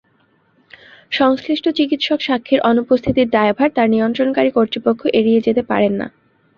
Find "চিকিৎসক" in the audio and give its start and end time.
1.77-2.19